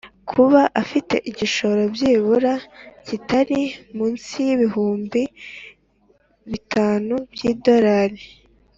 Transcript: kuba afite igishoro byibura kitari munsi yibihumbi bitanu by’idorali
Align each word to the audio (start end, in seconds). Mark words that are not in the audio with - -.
kuba 0.29 0.61
afite 0.81 1.15
igishoro 1.29 1.81
byibura 1.93 2.53
kitari 3.07 3.59
munsi 3.95 4.33
yibihumbi 4.47 5.21
bitanu 6.51 7.15
by’idorali 7.33 8.23